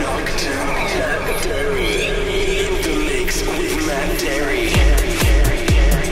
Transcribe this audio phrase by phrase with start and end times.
[0.00, 0.84] Nocturnal
[3.54, 4.72] with Matt Darey.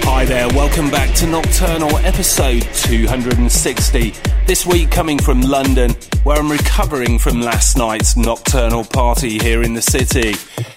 [0.05, 4.13] Hi there, welcome back to Nocturnal episode 260.
[4.47, 5.93] This week coming from London,
[6.23, 10.35] where I'm recovering from last night's nocturnal party here in the city.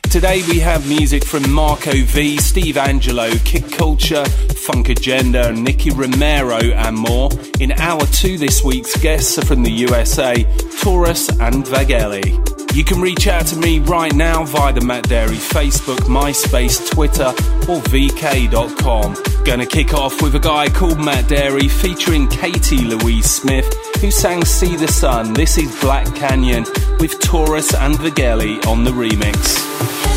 [0.10, 6.60] Today we have music from Marco V, Steve Angello, Kick Culture, Funk Agenda, Nicky Romero,
[6.60, 7.30] and more.
[7.60, 10.46] In hour two, this week's guests are from the USA,
[10.82, 12.58] Taurus and Vaggeli.
[12.78, 17.30] You can reach out to me right now via the Matt Darey Facebook, MySpace, Twitter,
[17.68, 19.16] or VK.com.
[19.44, 23.57] Gonna kick off with a guy called Matt Darey featuring Katie Louise Smith,
[24.00, 25.34] who sang See the Sun.
[25.34, 26.66] This is Black Canyon
[27.00, 30.17] with Taurus and Vaggeli on the remix.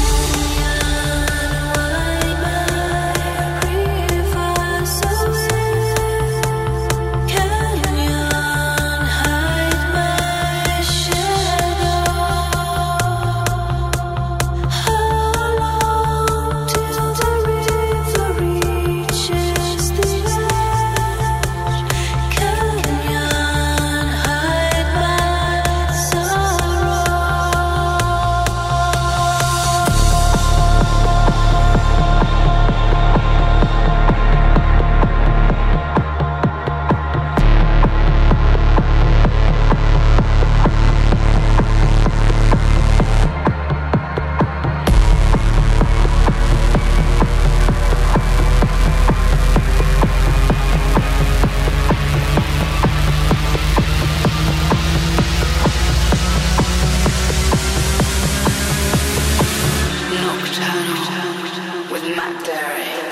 [61.90, 63.09] With Matt Darey.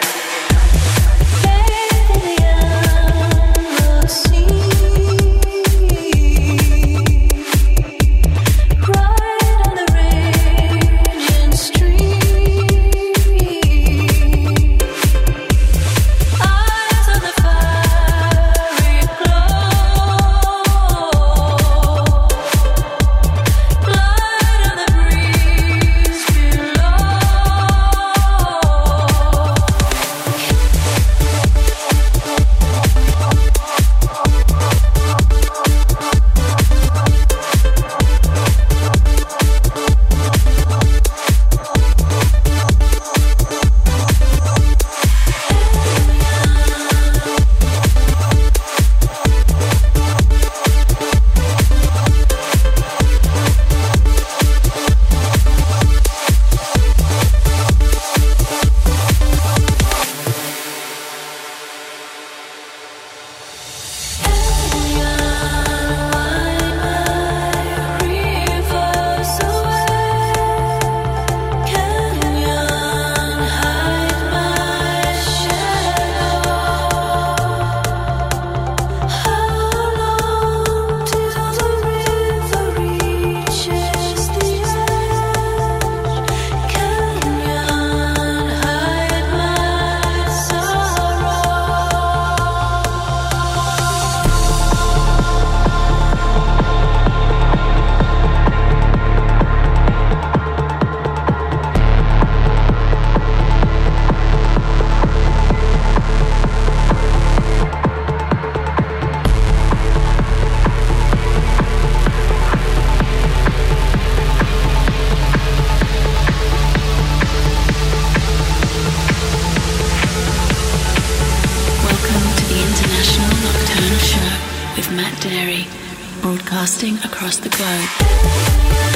[126.68, 128.87] Broadcasting across the globe.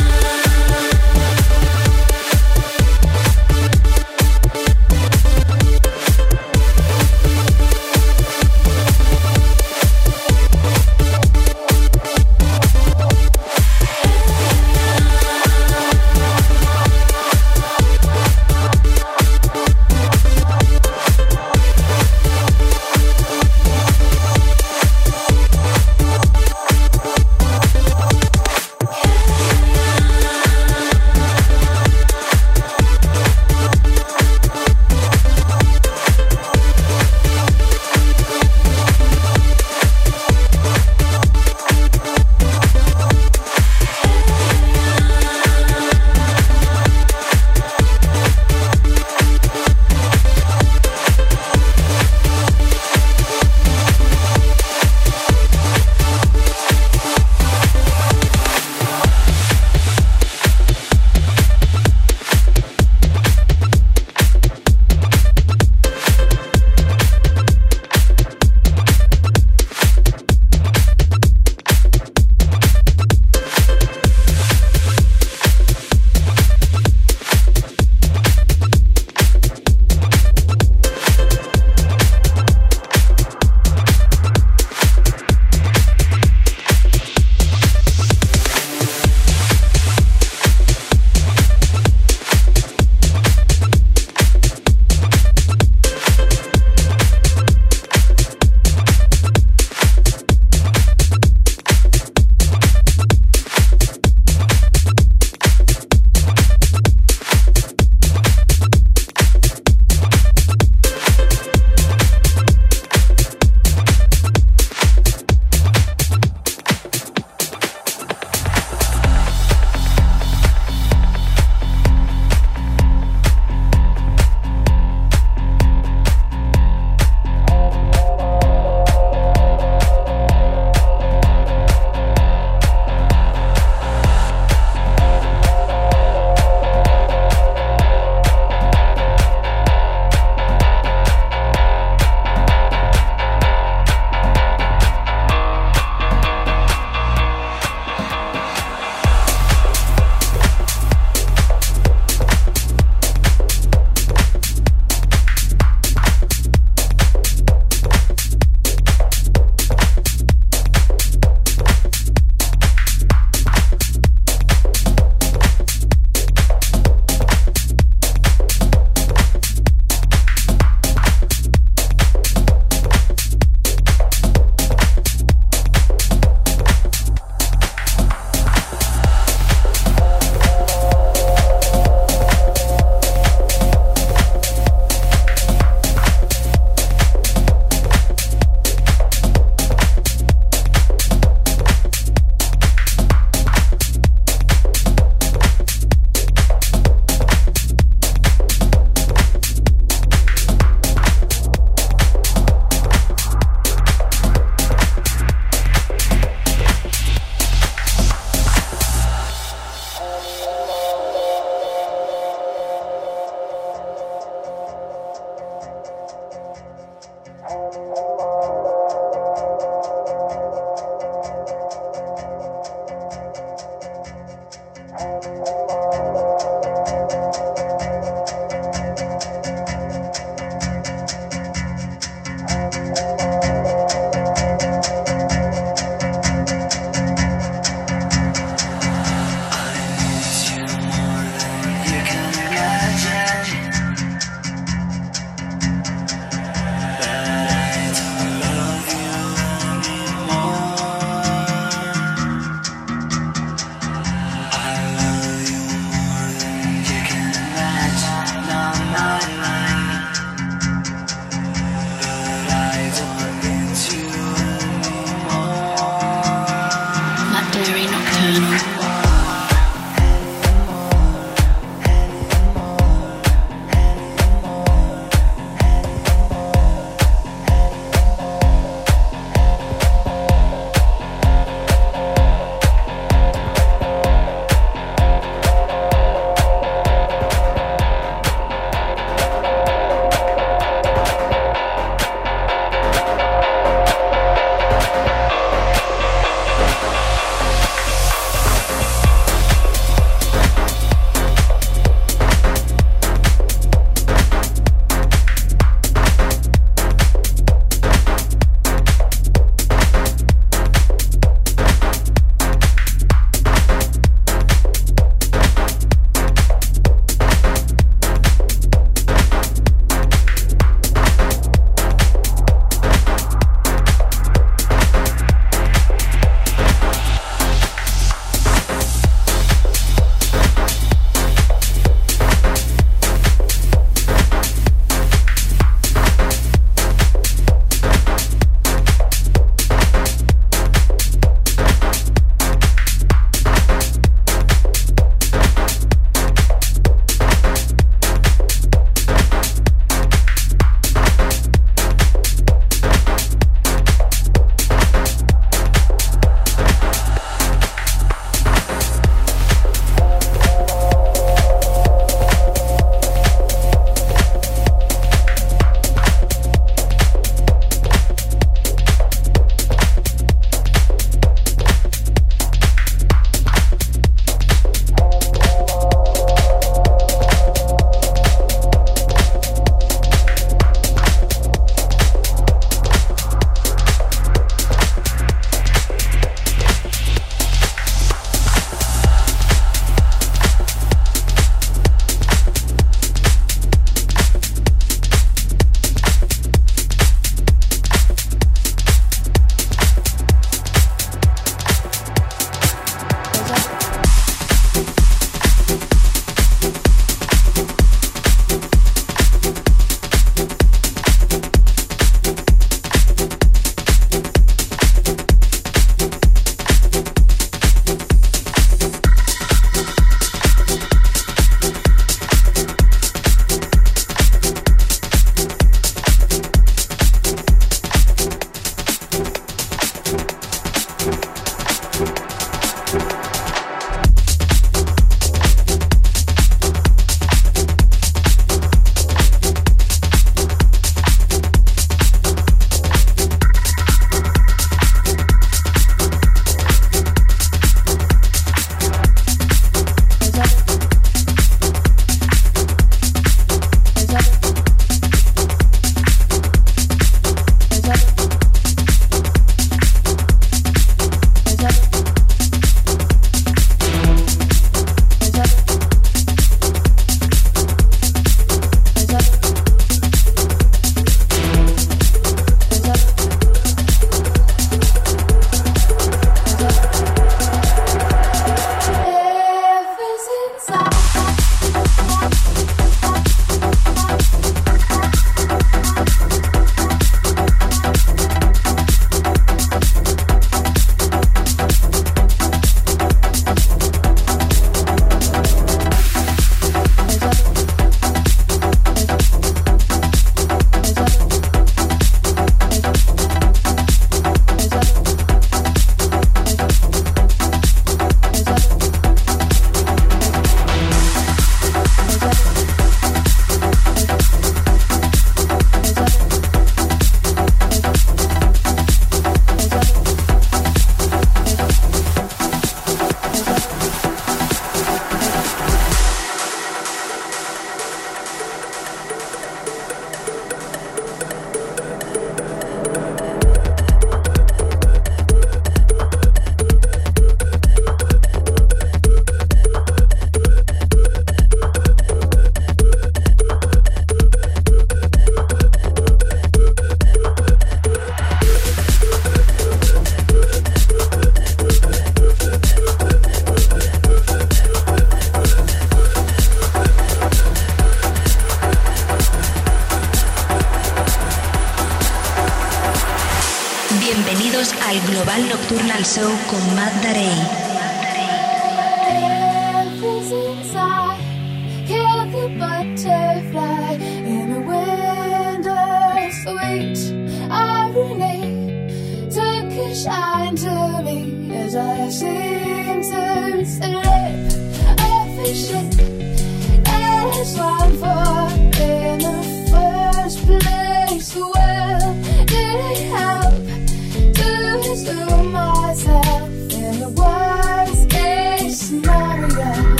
[565.48, 567.61] Nocturnal Show con Matt Darey.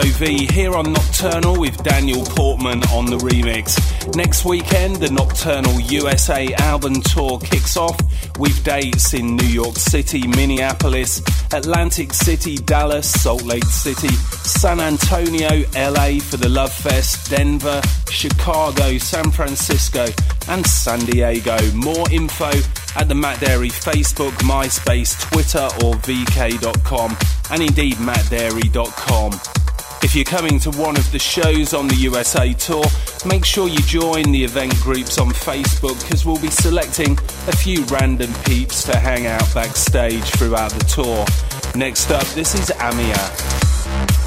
[0.00, 3.76] V here on Nocturnal with Daniel Portman on the remix.
[4.16, 8.00] Next weekend, the Nocturnal USA album tour kicks off
[8.38, 11.20] with dates in New York City, Minneapolis,
[11.52, 18.96] Atlantic City, Dallas, Salt Lake City, San Antonio, LA for the Love Fest, Denver, Chicago,
[18.96, 20.06] San Francisco,
[20.48, 21.58] and San Diego.
[21.74, 22.50] More info
[22.96, 27.16] at the Matt Darey Facebook, MySpace, Twitter, or VK.com,
[27.50, 29.61] and indeed MattDarey.com.
[30.04, 32.84] If you're coming to one of the shows on the USA tour,
[33.24, 37.12] make sure you join the event groups on Facebook because we'll be selecting
[37.46, 41.24] a few random peeps to hang out backstage throughout the tour.
[41.76, 44.21] Next up, this is Amia.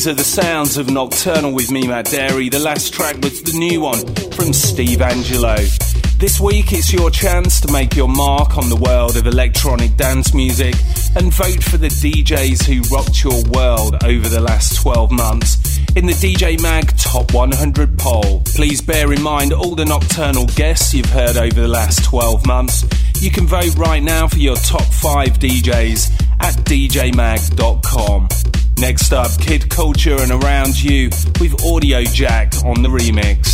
[0.00, 2.50] These are the sounds of Nocturnal with me, Matt Darey.
[2.50, 3.98] The last track was the new one
[4.32, 5.58] from Steve Angello.
[6.16, 10.32] This week it's your chance to make your mark on the world of electronic dance
[10.32, 10.74] music
[11.16, 16.06] and vote for the DJs who rocked your world over the last 12 months in
[16.06, 18.40] the DJ Mag Top 100 poll.
[18.54, 22.86] Please bear in mind all the nocturnal guests you've heard over the last 12 months.
[23.20, 28.28] You can vote right now for your top 5 DJs at djmag.com.
[28.80, 33.49] Next up, Kid Culture and Around You with Audiojack on the remix.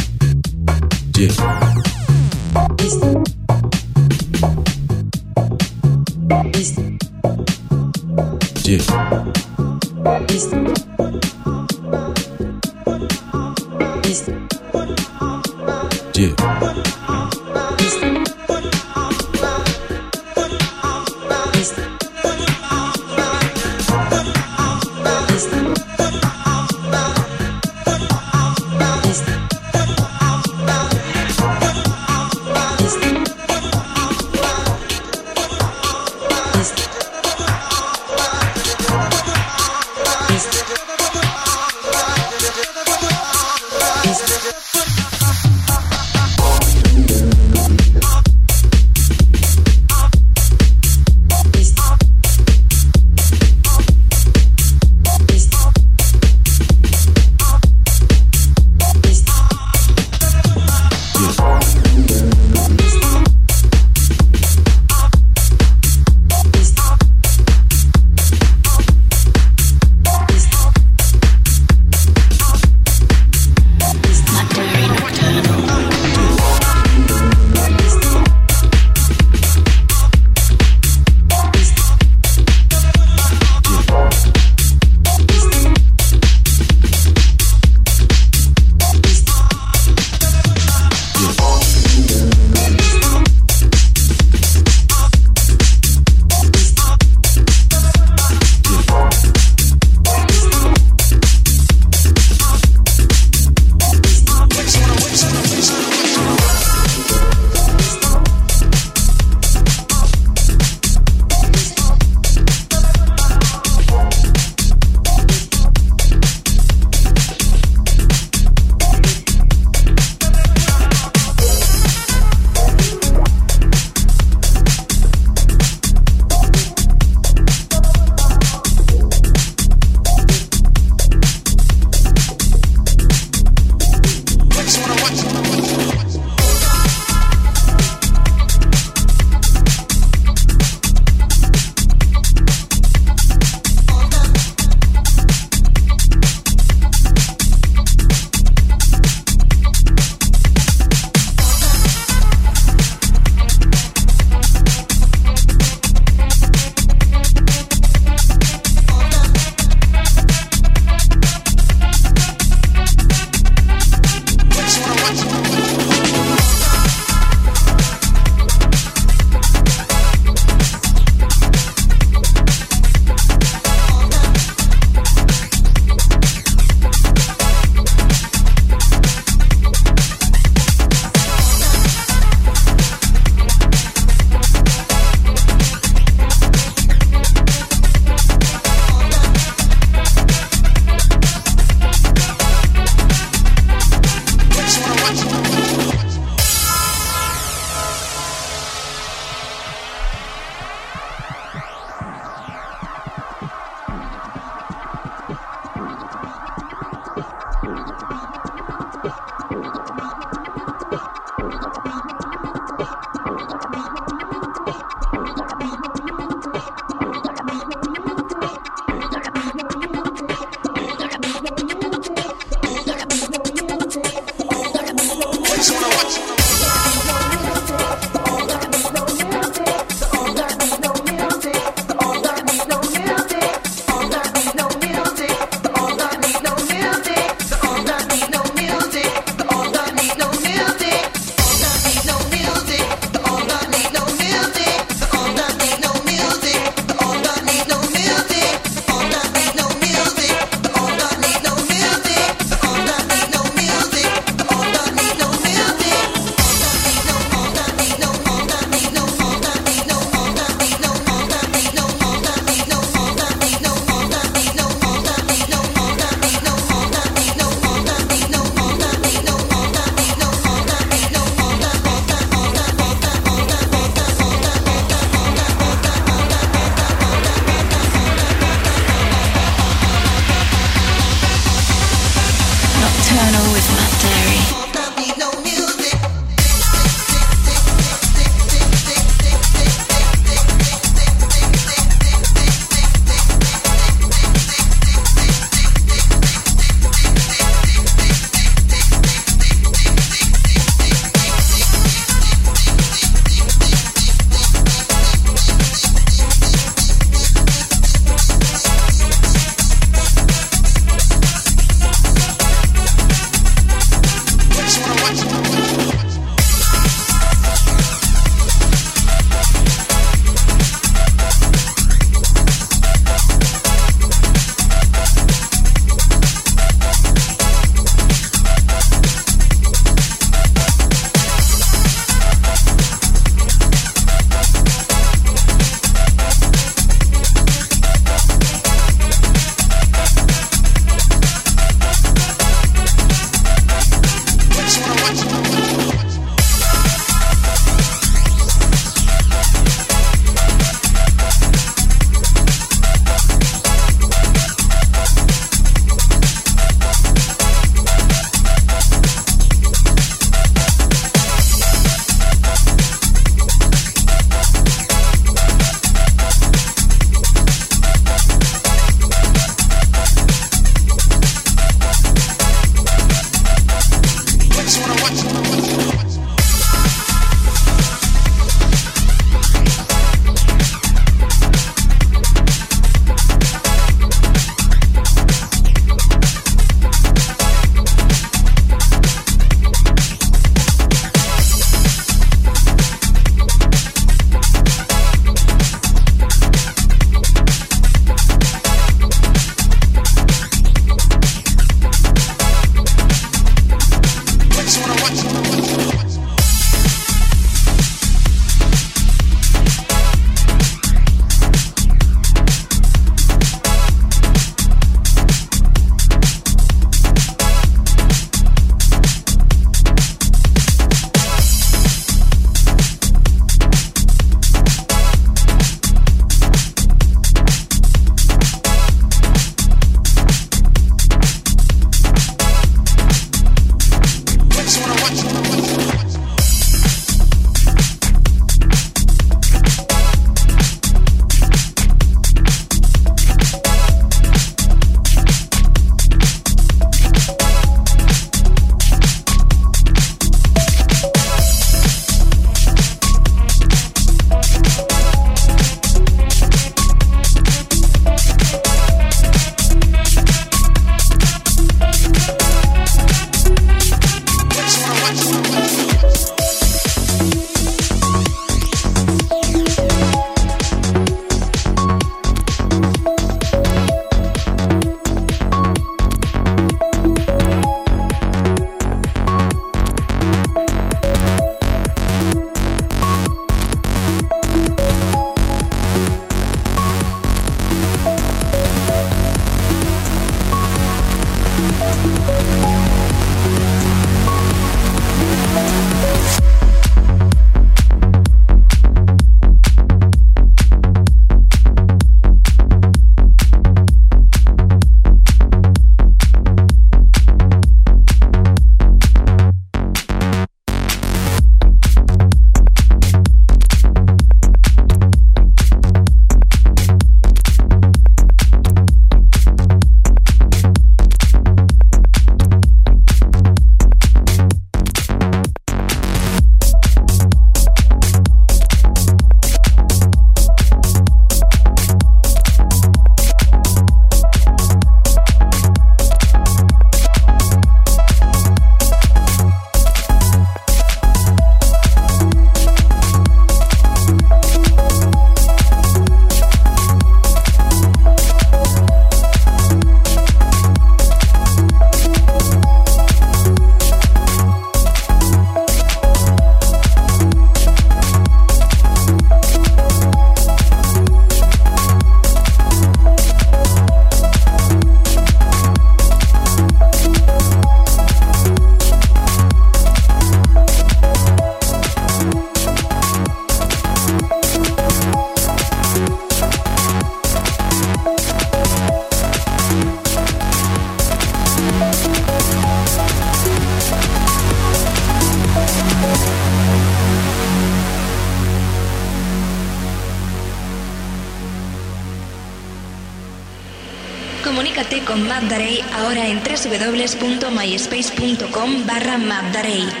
[596.91, 600.00] www.myspace.com barra Matt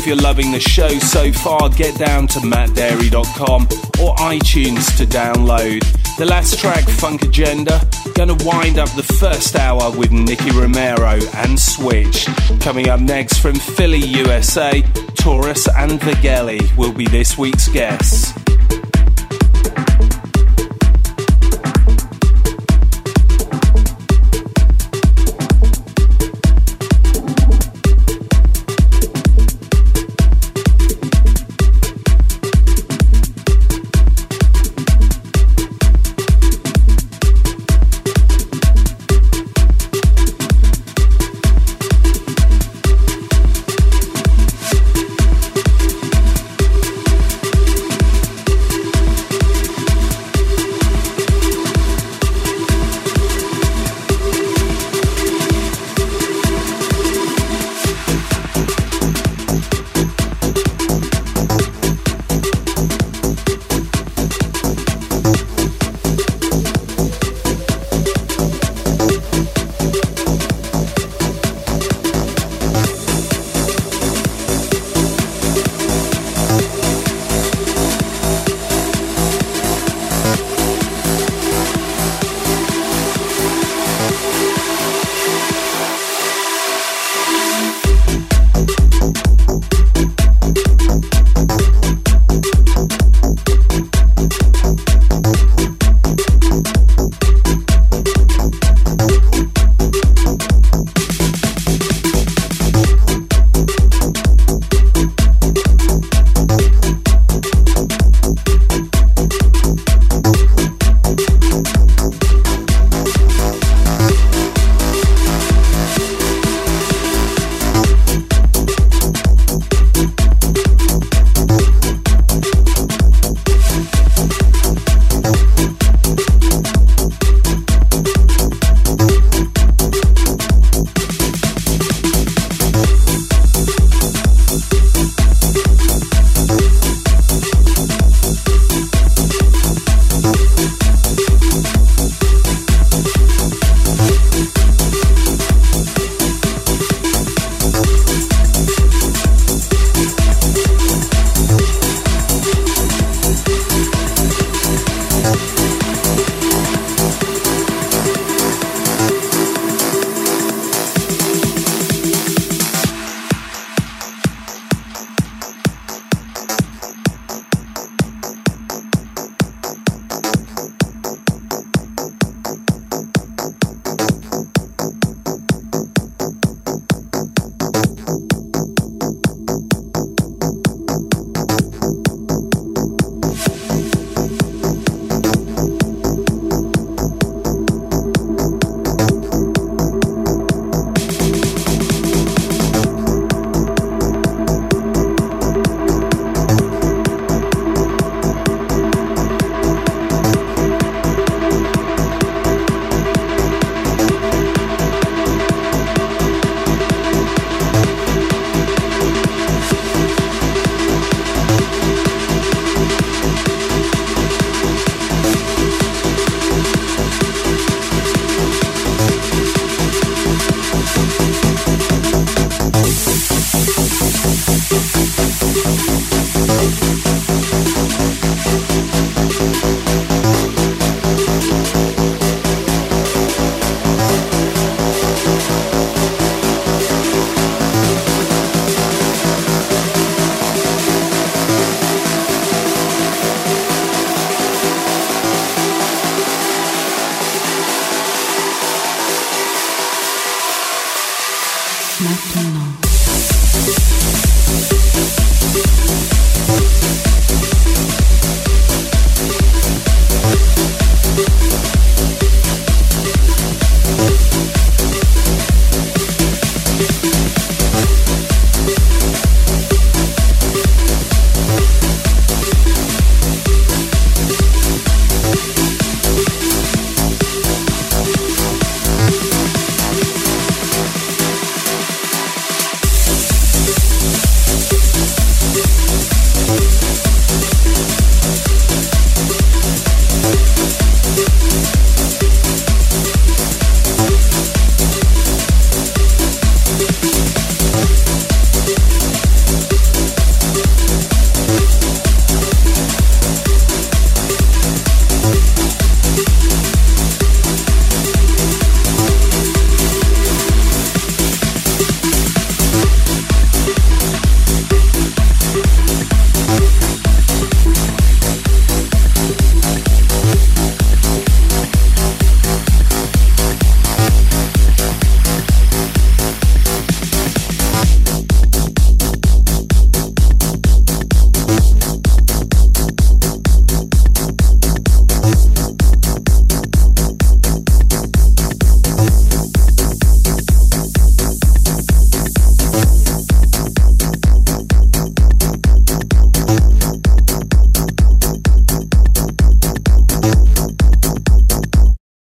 [0.00, 3.64] If you're loving the show so far, get down to mattdarey.com
[4.00, 5.84] or iTunes to download.
[6.16, 11.60] The last track, Funk Agenda, gonna wind up the first hour with Nicky Romero and
[11.60, 12.24] Switch.
[12.60, 14.80] Coming up next from Philly, USA,
[15.16, 18.32] Taurus and Vaggeli will be this week's guests.